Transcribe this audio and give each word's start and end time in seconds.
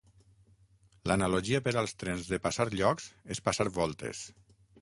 L'analogia 1.11 1.59
per 1.67 1.75
als 1.83 1.95
trens 2.05 2.31
de 2.31 2.39
passar 2.47 2.69
llocs 2.81 3.09
és 3.37 3.47
passar 3.51 3.71
voltes. 3.81 4.27